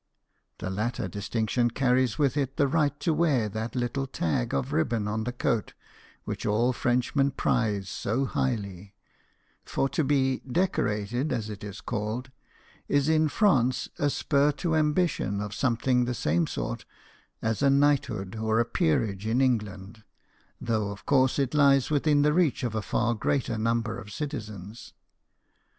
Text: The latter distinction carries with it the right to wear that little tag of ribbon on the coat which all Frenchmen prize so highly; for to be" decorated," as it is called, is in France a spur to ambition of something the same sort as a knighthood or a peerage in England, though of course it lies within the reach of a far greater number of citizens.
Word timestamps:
The 0.57 0.71
latter 0.71 1.07
distinction 1.07 1.69
carries 1.69 2.17
with 2.17 2.35
it 2.35 2.57
the 2.57 2.67
right 2.67 2.99
to 3.01 3.13
wear 3.13 3.47
that 3.47 3.75
little 3.75 4.07
tag 4.07 4.51
of 4.51 4.73
ribbon 4.73 5.07
on 5.07 5.25
the 5.25 5.31
coat 5.31 5.73
which 6.23 6.43
all 6.43 6.73
Frenchmen 6.73 7.29
prize 7.29 7.87
so 7.87 8.25
highly; 8.25 8.95
for 9.63 9.87
to 9.89 10.03
be" 10.03 10.41
decorated," 10.61 11.31
as 11.31 11.51
it 11.51 11.63
is 11.63 11.81
called, 11.81 12.31
is 12.87 13.07
in 13.09 13.29
France 13.29 13.89
a 13.99 14.09
spur 14.09 14.51
to 14.53 14.75
ambition 14.75 15.39
of 15.39 15.53
something 15.53 16.05
the 16.05 16.15
same 16.15 16.47
sort 16.47 16.83
as 17.43 17.61
a 17.61 17.69
knighthood 17.69 18.35
or 18.35 18.59
a 18.59 18.65
peerage 18.65 19.27
in 19.27 19.39
England, 19.39 20.03
though 20.59 20.89
of 20.89 21.05
course 21.05 21.37
it 21.37 21.53
lies 21.53 21.91
within 21.91 22.23
the 22.23 22.33
reach 22.33 22.63
of 22.63 22.73
a 22.73 22.81
far 22.81 23.13
greater 23.13 23.55
number 23.55 23.99
of 23.99 24.11
citizens. 24.11 24.93